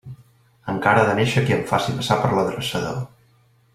Encara 0.73 1.03
ha 1.03 1.09
de 1.09 1.13
néixer 1.19 1.43
qui 1.49 1.55
em 1.57 1.61
faci 1.73 1.95
passar 1.99 2.19
per 2.25 2.31
l'adreçador. 2.33 2.99